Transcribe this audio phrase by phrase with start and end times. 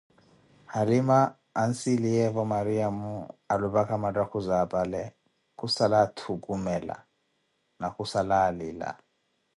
[0.73, 1.19] Halima
[1.61, 3.13] anssiliyevo Mariamo
[3.53, 5.01] alupaka mathakhuzi apale
[5.57, 6.95] khussala attukumela
[7.79, 8.89] na khussala alila